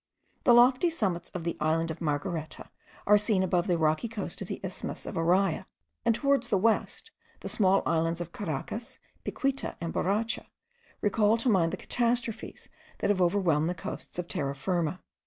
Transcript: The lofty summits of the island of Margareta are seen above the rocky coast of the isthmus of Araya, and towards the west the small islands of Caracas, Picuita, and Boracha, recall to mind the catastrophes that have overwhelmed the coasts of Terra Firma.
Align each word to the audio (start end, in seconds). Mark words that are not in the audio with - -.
The 0.45 0.53
lofty 0.55 0.89
summits 0.89 1.29
of 1.29 1.43
the 1.43 1.55
island 1.59 1.91
of 1.91 2.01
Margareta 2.01 2.71
are 3.05 3.19
seen 3.19 3.43
above 3.43 3.67
the 3.67 3.77
rocky 3.77 4.07
coast 4.07 4.41
of 4.41 4.47
the 4.47 4.59
isthmus 4.63 5.05
of 5.05 5.13
Araya, 5.13 5.67
and 6.03 6.15
towards 6.15 6.47
the 6.49 6.57
west 6.57 7.11
the 7.41 7.47
small 7.47 7.83
islands 7.85 8.19
of 8.19 8.31
Caracas, 8.31 8.97
Picuita, 9.23 9.75
and 9.79 9.93
Boracha, 9.93 10.47
recall 11.01 11.37
to 11.37 11.49
mind 11.49 11.71
the 11.71 11.77
catastrophes 11.77 12.67
that 12.97 13.11
have 13.11 13.21
overwhelmed 13.21 13.69
the 13.69 13.75
coasts 13.75 14.17
of 14.17 14.27
Terra 14.27 14.55
Firma. 14.55 15.01